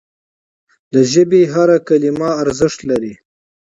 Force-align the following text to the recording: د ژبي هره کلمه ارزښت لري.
د 0.93 0.95
ژبي 1.11 1.41
هره 1.53 1.77
کلمه 1.87 2.29
ارزښت 2.43 2.79
لري. 2.89 3.13